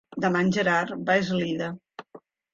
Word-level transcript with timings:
Demà 0.23 0.39
en 0.45 0.47
Gerard 0.55 0.95
va 1.11 1.19
a 1.19 1.23
Eslida. 1.27 1.69